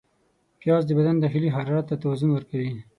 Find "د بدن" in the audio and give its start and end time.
0.85-1.15